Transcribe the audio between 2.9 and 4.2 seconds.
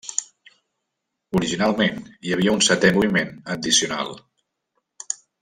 moviment addicional.